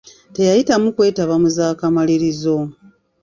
[0.33, 2.55] Teyayitamu kwetaba mu zaakamalirizo.